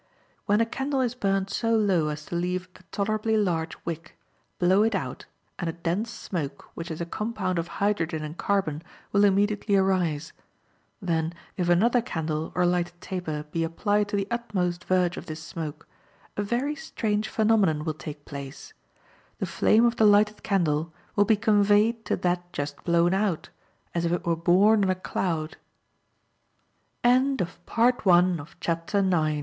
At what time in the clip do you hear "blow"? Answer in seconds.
4.57-4.81